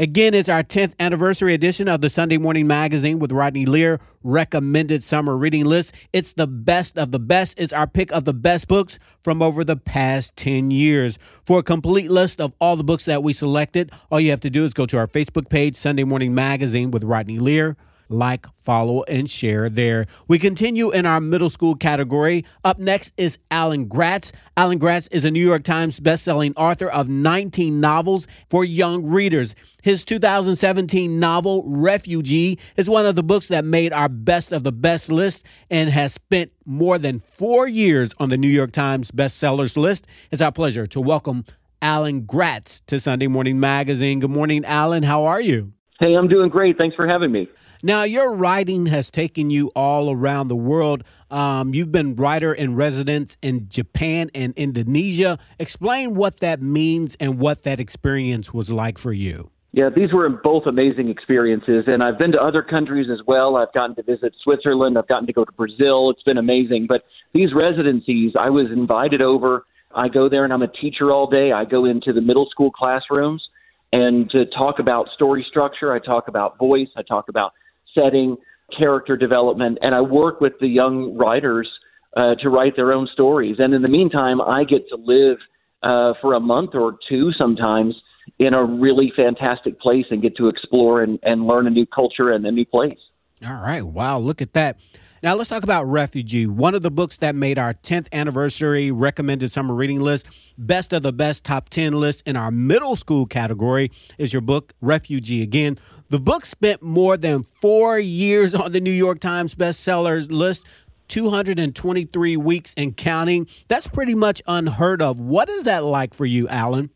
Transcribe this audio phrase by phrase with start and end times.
[0.00, 5.02] Again, it's our 10th anniversary edition of the Sunday Morning Magazine with Rodney Lear recommended
[5.02, 5.92] summer reading list.
[6.12, 7.58] It's the best of the best.
[7.58, 11.18] It's our pick of the best books from over the past 10 years.
[11.44, 14.50] For a complete list of all the books that we selected, all you have to
[14.50, 17.76] do is go to our Facebook page, Sunday Morning Magazine with Rodney Lear
[18.08, 20.06] like, follow, and share there.
[20.26, 22.44] We continue in our middle school category.
[22.64, 24.32] Up next is Alan Gratz.
[24.56, 29.54] Alan Gratz is a New York Times bestselling author of 19 novels for young readers.
[29.82, 34.72] His 2017 novel, Refugee, is one of the books that made our best of the
[34.72, 39.76] best list and has spent more than four years on the New York Times bestsellers
[39.76, 40.06] list.
[40.30, 41.44] It's our pleasure to welcome
[41.80, 44.20] Alan Gratz to Sunday Morning Magazine.
[44.20, 45.02] Good morning, Alan.
[45.02, 45.72] How are you?
[46.00, 46.76] Hey, I'm doing great.
[46.76, 47.48] Thanks for having me.
[47.82, 51.04] Now, your writing has taken you all around the world.
[51.30, 55.38] Um, you've been writer in residence in Japan and Indonesia.
[55.60, 59.50] Explain what that means and what that experience was like for you.
[59.70, 63.56] Yeah, these were both amazing experiences, and I've been to other countries as well.
[63.56, 64.98] I've gotten to visit Switzerland.
[64.98, 66.10] I've gotten to go to Brazil.
[66.10, 66.86] It's been amazing.
[66.88, 69.66] But these residencies, I was invited over.
[69.94, 71.52] I go there and I'm a teacher all day.
[71.52, 73.46] I go into the middle school classrooms
[73.92, 75.92] and to talk about story structure.
[75.92, 76.88] I talk about voice.
[76.96, 77.52] I talk about
[77.94, 78.36] setting,
[78.76, 81.68] character development, and I work with the young writers
[82.16, 83.56] uh, to write their own stories.
[83.58, 85.38] And in the meantime, I get to live
[85.82, 87.94] uh, for a month or two sometimes
[88.38, 92.32] in a really fantastic place and get to explore and, and learn a new culture
[92.32, 92.98] and a new place.
[93.46, 93.82] All right.
[93.82, 94.18] Wow.
[94.18, 94.78] Look at that.
[95.20, 99.50] Now, let's talk about Refugee, one of the books that made our 10th anniversary recommended
[99.50, 100.26] summer reading list.
[100.56, 104.74] Best of the best top 10 list in our middle school category is your book,
[104.80, 105.42] Refugee.
[105.42, 105.76] Again,
[106.08, 110.64] the book spent more than four years on the New York Times bestsellers list.
[111.08, 113.46] 223 weeks and counting.
[113.66, 115.18] That's pretty much unheard of.
[115.18, 116.90] What is that like for you, Alan?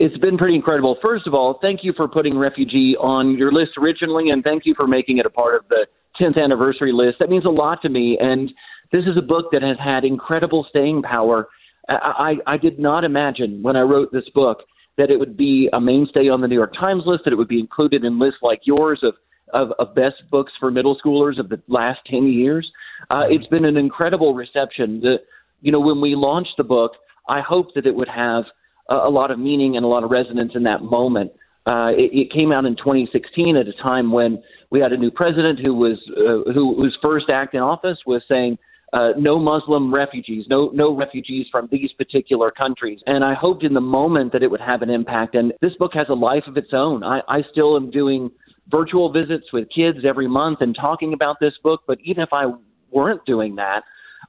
[0.00, 0.98] It's been pretty incredible.
[1.00, 4.74] First of all, thank you for putting Refugee on your list originally, and thank you
[4.74, 5.86] for making it a part of the
[6.20, 7.18] 10th anniversary list.
[7.20, 8.18] That means a lot to me.
[8.20, 8.50] And
[8.92, 11.48] this is a book that has had incredible staying power.
[11.88, 14.58] I, I, I did not imagine when I wrote this book
[14.96, 17.48] that it would be a mainstay on the New York Times list, that it would
[17.48, 19.14] be included in lists like yours of,
[19.52, 22.70] of, of best books for middle schoolers of the last 10 years.
[23.10, 25.00] Uh, it's been an incredible reception.
[25.00, 25.16] The,
[25.62, 26.92] you know, when we launched the book,
[27.28, 28.44] I hoped that it would have
[28.88, 31.32] a, a lot of meaning and a lot of resonance in that moment.
[31.66, 35.10] Uh, it, it came out in 2016 at a time when we had a new
[35.10, 38.58] president who was uh, who, whose first act in office was saying
[38.92, 43.00] uh, no Muslim refugees, no no refugees from these particular countries.
[43.06, 45.34] And I hoped in the moment that it would have an impact.
[45.34, 47.02] And this book has a life of its own.
[47.02, 48.30] I, I still am doing
[48.68, 51.82] virtual visits with kids every month and talking about this book.
[51.86, 52.52] But even if I
[52.90, 53.82] weren't doing that,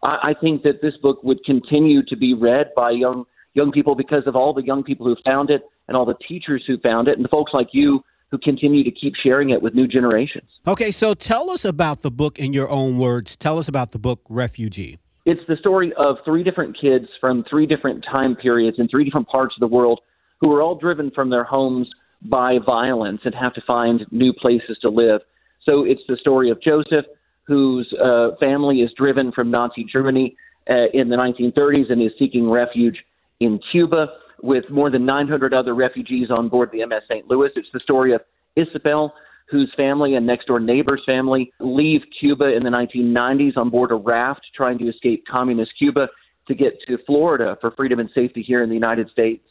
[0.03, 3.95] I, I think that this book would continue to be read by young young people
[3.95, 7.07] because of all the young people who found it and all the teachers who found
[7.07, 10.49] it and the folks like you who continue to keep sharing it with new generations.
[10.67, 13.35] Okay, so tell us about the book in your own words.
[13.35, 14.97] Tell us about the book Refugee.
[15.25, 19.27] It's the story of three different kids from three different time periods in three different
[19.27, 19.99] parts of the world
[20.41, 21.87] who are all driven from their homes
[22.21, 25.21] by violence and have to find new places to live.
[25.63, 27.05] So it's the story of Joseph,
[27.47, 30.35] whose uh, family is driven from Nazi Germany
[30.69, 32.97] uh, in the 1930s and is seeking refuge
[33.39, 34.07] in Cuba
[34.45, 37.27] with more than 900 other refugees on board the MS St.
[37.27, 37.49] Louis.
[37.55, 38.21] It's the story of
[38.55, 39.13] Isabel,
[39.49, 43.95] whose family and next door neighbor's family leave Cuba in the 1990s on board a
[43.95, 46.07] raft trying to escape communist Cuba
[46.47, 49.43] to get to Florida for freedom and safety here in the United States.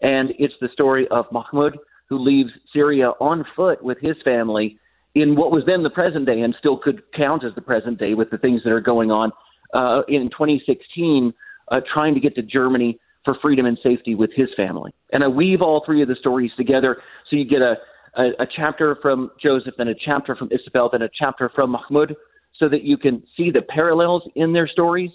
[0.00, 1.76] And it's the story of Mahmoud,
[2.08, 4.78] who leaves Syria on foot with his family
[5.14, 8.14] in what was then the present day and still could count as the present day
[8.14, 9.30] with the things that are going on
[9.74, 11.34] uh, in 2016,
[11.70, 12.98] uh, trying to get to Germany
[13.28, 14.90] for freedom and safety with his family.
[15.12, 16.96] And I weave all three of the stories together
[17.28, 17.74] so you get a,
[18.16, 22.16] a, a chapter from Joseph, then a chapter from Isabel, then a chapter from Mahmoud,
[22.58, 25.10] so that you can see the parallels in their stories.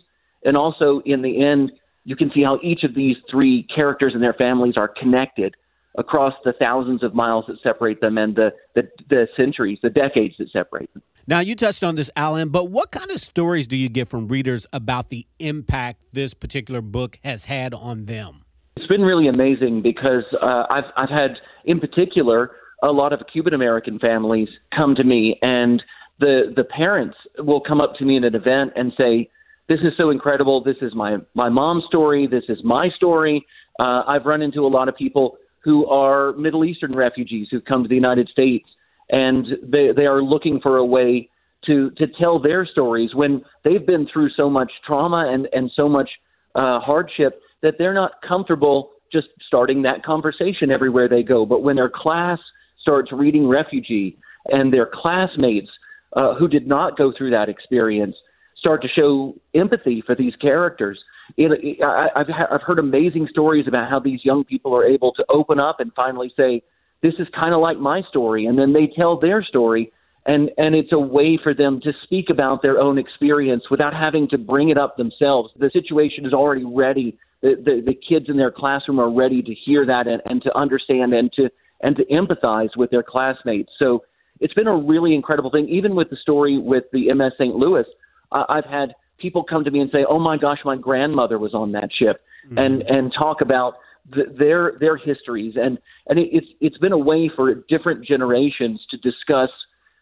[0.46, 1.72] And also, in the end,
[2.04, 5.56] you can see how each of these three characters and their families are connected
[5.98, 10.36] across the thousands of miles that separate them and the, the, the centuries, the decades
[10.40, 11.04] that separate them.
[11.26, 14.28] Now, you touched on this, Alan, but what kind of stories do you get from
[14.28, 18.44] readers about the impact this particular book has had on them?
[18.76, 22.52] It's been really amazing because uh, I've, I've had, in particular,
[22.82, 25.82] a lot of Cuban American families come to me, and
[26.20, 29.30] the, the parents will come up to me in an event and say,
[29.70, 30.62] This is so incredible.
[30.62, 32.28] This is my, my mom's story.
[32.28, 33.46] This is my story.
[33.80, 37.84] Uh, I've run into a lot of people who are Middle Eastern refugees who've come
[37.84, 38.68] to the United States
[39.10, 41.30] and they they are looking for a way
[41.66, 45.88] to to tell their stories when they've been through so much trauma and and so
[45.88, 46.10] much
[46.56, 51.46] uh, hardship that they're not comfortable just starting that conversation everywhere they go.
[51.46, 52.40] But when their class
[52.82, 54.18] starts reading Refugee
[54.48, 55.70] and their classmates
[56.16, 58.16] uh, who did not go through that experience
[58.58, 61.00] start to show empathy for these characters.
[61.38, 65.26] It, I, I've, I've heard amazing stories about how these young people are able to
[65.30, 66.62] open up and finally say,
[67.02, 69.92] "This is kind of like my story," and then they tell their story,
[70.26, 74.28] and and it's a way for them to speak about their own experience without having
[74.30, 75.50] to bring it up themselves.
[75.58, 77.18] The situation is already ready.
[77.42, 80.58] The, the, the kids in their classroom are ready to hear that and, and to
[80.58, 81.50] understand and to
[81.82, 83.70] and to empathize with their classmates.
[83.78, 84.04] So
[84.40, 85.68] it's been a really incredible thing.
[85.70, 87.56] Even with the story with the MS St.
[87.56, 87.86] Louis,
[88.32, 91.54] uh, I've had people come to me and say, "Oh my gosh, my grandmother was
[91.54, 92.58] on that ship," mm-hmm.
[92.58, 93.76] and and talk about
[94.10, 95.78] the, their their histories, and
[96.08, 99.50] and it, it's it's been a way for different generations to discuss.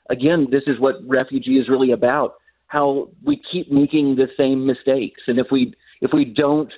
[0.09, 2.35] Again, this is what refugee is really about.
[2.67, 6.71] How we keep making the same mistakes, and if we if we don't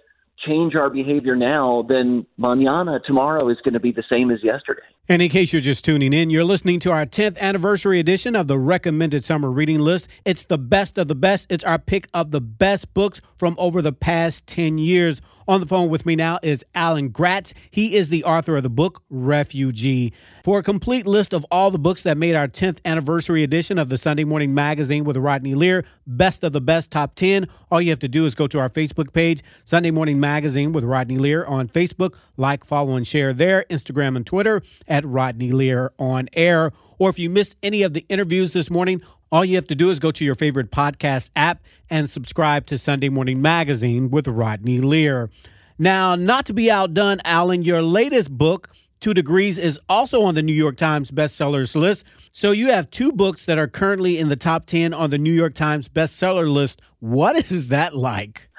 [0.46, 4.82] change our behavior now, then mañana, tomorrow, is going to be the same as yesterday.
[5.10, 8.48] And in case you're just tuning in, you're listening to our 10th anniversary edition of
[8.48, 10.08] the recommended summer reading list.
[10.26, 11.52] It's the best of the best.
[11.52, 15.22] It's our pick of the best books from over the past 10 years.
[15.48, 17.54] On the phone with me now is Alan Gratz.
[17.70, 20.14] He is the author of the book Refugee.
[20.44, 23.90] For a complete list of all the books that made our 10th anniversary edition of
[23.90, 27.90] the Sunday Morning Magazine with Rodney Lear, Best of the Best Top 10, all you
[27.90, 31.46] have to do is go to our Facebook page, Sunday Morning Magazine with Rodney Lear
[31.46, 32.16] on Facebook.
[32.38, 36.72] Like, follow, and share there, Instagram and Twitter at Rodney Lear on air.
[37.00, 39.02] Or if you missed any of the interviews this morning,
[39.34, 42.78] all you have to do is go to your favorite podcast app and subscribe to
[42.78, 45.32] Sunday Morning Magazine with Rodney Lear.
[45.80, 48.70] Now, not to be outdone, Alan, your latest book,
[49.00, 52.06] Two Degrees, is also on the New York Times bestsellers list.
[52.32, 55.34] So you have two books that are currently in the top 10 on the New
[55.34, 56.80] York Times bestseller list.
[57.00, 58.50] What is that like?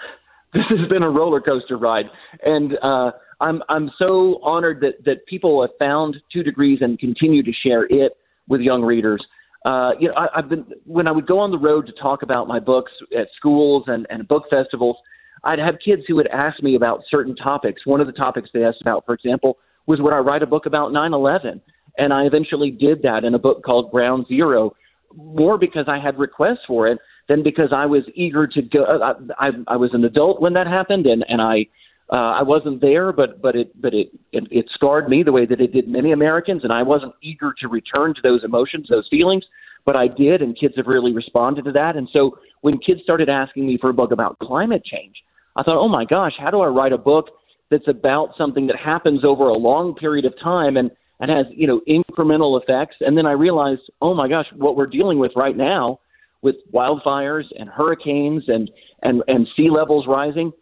[0.55, 2.07] This has been a roller coaster ride.
[2.43, 7.45] And uh, I'm, I'm so honored that, that people have found Two Degrees and continue
[7.45, 8.17] to share it
[8.49, 9.25] with young readers
[9.65, 12.23] uh, you know, I, I've been when I would go on the road to talk
[12.23, 14.97] about my books at schools and, and book festivals,
[15.43, 17.87] I'd have kids who would ask me about certain topics.
[17.87, 20.67] One of the topics they asked about, for example, was would I write a book
[20.67, 21.61] about 9/11?
[21.97, 24.75] And I eventually did that in a book called Ground Zero,
[25.15, 28.85] more because I had requests for it than because I was eager to go.
[28.85, 31.67] I, I, I was an adult when that happened, and and I
[32.13, 35.47] uh, I wasn't there, but but it but it, it it scarred me the way
[35.47, 39.09] that it did many Americans, and I wasn't eager to return to those emotions, those
[39.09, 39.45] feelings,
[39.87, 41.97] but I did, and kids have really responded to that.
[41.97, 45.17] And so when kids started asking me for a book about climate change,
[45.57, 47.29] I thought, oh my gosh, how do I write a book
[47.71, 50.91] that's about something that happens over a long period of time and
[51.21, 52.97] and has you know incremental effects?
[53.01, 56.01] And then I realized, oh my gosh, what we're dealing with right now
[56.43, 58.71] with wildfires and hurricanes and
[59.03, 60.53] and and sea levels rising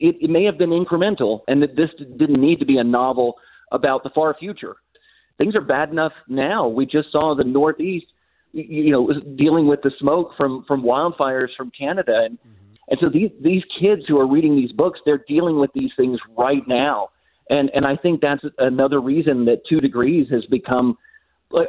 [0.00, 3.34] it, it may have been incremental, and that this didn't need to be a novel
[3.70, 4.76] about the far future.
[5.38, 6.68] Things are bad enough now.
[6.68, 8.06] We just saw the Northeast,
[8.52, 12.74] you know, dealing with the smoke from from wildfires from Canada, and mm-hmm.
[12.88, 16.18] and so these these kids who are reading these books, they're dealing with these things
[16.36, 17.10] right now,
[17.48, 20.98] and and I think that's another reason that Two Degrees has become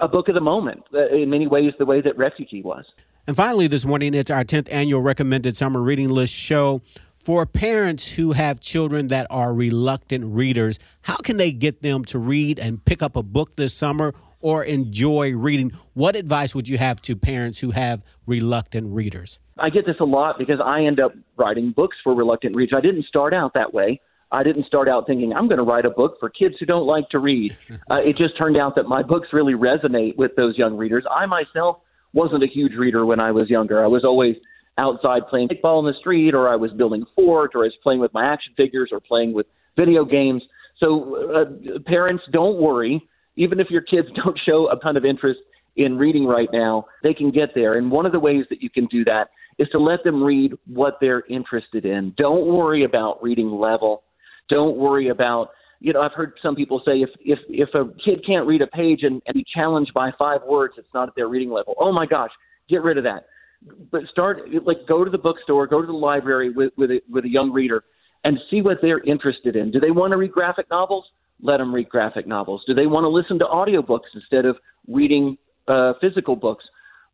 [0.01, 2.86] a book of the moment uh, in many ways, the way that Refugee was.
[3.27, 6.81] And finally, this morning, it's our 10th annual recommended summer reading list show
[7.24, 12.20] for parents who have children that are reluctant readers, how can they get them to
[12.20, 15.72] read and pick up a book this summer or enjoy reading?
[15.94, 19.40] What advice would you have to parents who have reluctant readers?
[19.60, 22.74] I get this a lot because I end up writing books for reluctant readers.
[22.75, 24.01] I didn't start out that way.
[24.32, 26.88] I didn't start out thinking I'm going to write a book for kids who don't
[26.88, 27.58] like to read.
[27.90, 31.04] Uh, it just turned out that my books really resonate with those young readers.
[31.12, 31.80] I myself
[32.13, 33.84] wasn't a huge reader when I was younger.
[33.84, 34.38] I was always
[34.78, 38.00] outside playing kickball in the street, or I was building fort, or I was playing
[38.00, 39.46] with my action figures, or playing with
[39.78, 40.42] video games.
[40.80, 43.01] So, uh, parents, don't worry.
[43.36, 45.40] Even if your kids don't show a ton of interest
[45.75, 47.78] in reading right now, they can get there.
[47.78, 50.54] And one of the ways that you can do that is to let them read
[50.66, 52.13] what they're interested in.
[52.18, 54.04] Don't worry about reading level.
[54.50, 55.50] Don't worry about
[55.84, 58.68] you know, I've heard some people say if if if a kid can't read a
[58.68, 61.74] page and, and be challenged by five words, it's not at their reading level.
[61.80, 62.30] Oh my gosh,
[62.70, 63.25] get rid of that
[63.91, 67.25] but start like go to the bookstore, go to the library with with a, with
[67.25, 67.84] a young reader,
[68.24, 69.72] and see what they're interested in.
[69.72, 71.06] Do they want to read graphic novels?
[71.41, 72.63] Let them read graphic novels.
[72.68, 75.38] Do they want to listen to audiobooks instead of reading
[75.68, 76.63] uh, physical books?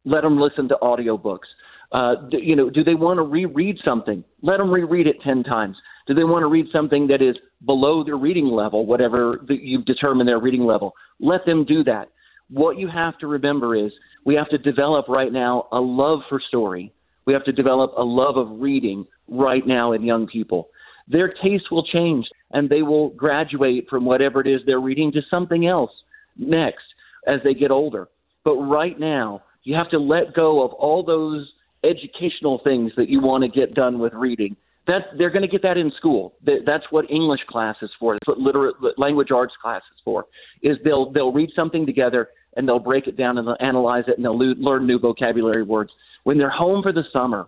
[0.06, 1.48] Let them listen to audiobooks.
[1.92, 4.24] Uh, do, you know, do they want to reread something?
[4.42, 5.78] Let them reread it ten times.
[6.08, 7.36] Do they want to read something that is
[7.66, 10.94] below their reading level, whatever the, you've determined their reading level?
[11.20, 12.10] Let them do that.
[12.50, 13.92] What you have to remember is
[14.28, 16.92] we have to develop right now a love for story.
[17.26, 20.68] We have to develop a love of reading right now in young people.
[21.08, 25.22] Their taste will change and they will graduate from whatever it is they're reading to
[25.32, 25.92] something else
[26.38, 26.84] next.
[27.26, 28.08] as they get older.
[28.44, 31.50] But right now, you have to let go of all those
[31.84, 34.56] educational things that you want to get done with reading.
[34.88, 36.36] That they're going to get that in school.
[36.46, 38.14] That's what English class is for.
[38.14, 40.26] That's what literate language arts class is for.
[40.64, 44.18] Is they'll they'll read something together and they'll break it down and they'll analyze it
[44.18, 45.92] and they'll learn new vocabulary words.
[46.24, 47.48] When they're home for the summer,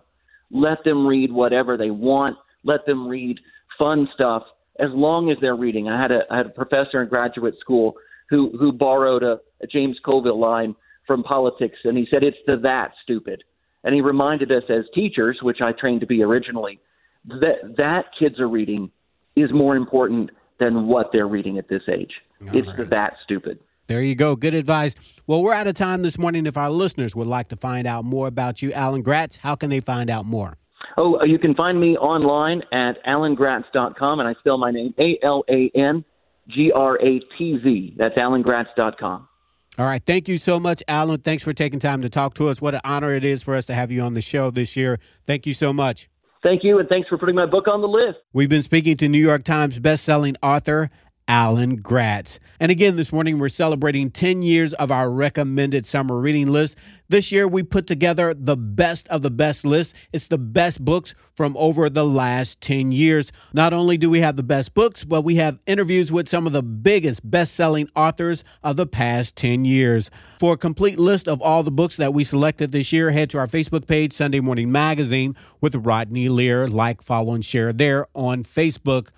[0.50, 2.36] let them read whatever they want.
[2.64, 3.38] Let them read
[3.78, 4.44] fun stuff
[4.78, 5.88] as long as they're reading.
[5.88, 7.94] I had a I had a professor in graduate school
[8.30, 10.74] who who borrowed a, a James Carville line
[11.06, 13.42] from politics, and he said it's the that stupid.
[13.82, 16.80] And he reminded us as teachers, which I trained to be originally,
[17.26, 18.90] that that kids are reading
[19.36, 22.12] is more important than what they're reading at this age.
[22.42, 22.76] All it's right.
[22.76, 23.58] the that stupid.
[23.90, 24.36] There you go.
[24.36, 24.94] Good advice.
[25.26, 26.46] Well, we're out of time this morning.
[26.46, 29.68] If our listeners would like to find out more about you, Alan Gratz, how can
[29.68, 30.58] they find out more?
[30.96, 35.18] Oh, uh, you can find me online at alangratz.com, and I spell my name A
[35.24, 36.04] L A N
[36.46, 37.96] G R A T Z.
[37.98, 39.28] That's alangratz.com.
[39.76, 40.02] All right.
[40.06, 41.18] Thank you so much, Alan.
[41.18, 42.62] Thanks for taking time to talk to us.
[42.62, 45.00] What an honor it is for us to have you on the show this year.
[45.26, 46.08] Thank you so much.
[46.44, 48.18] Thank you, and thanks for putting my book on the list.
[48.32, 50.90] We've been speaking to New York Times bestselling author
[51.30, 52.40] Alan Gratz.
[52.58, 56.76] And again, this morning we're celebrating 10 years of our recommended summer reading list.
[57.08, 59.94] This year we put together the best of the best list.
[60.12, 63.30] It's the best books from over the last 10 years.
[63.52, 66.52] Not only do we have the best books, but we have interviews with some of
[66.52, 70.10] the biggest best selling authors of the past 10 years.
[70.40, 73.38] For a complete list of all the books that we selected this year, head to
[73.38, 76.66] our Facebook page, Sunday Morning Magazine, with Rodney Lear.
[76.66, 79.10] Like, follow, and share there on Facebook.